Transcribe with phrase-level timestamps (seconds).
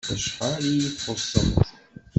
[0.13, 1.65] Acḥal iyi-txuṣṣemt!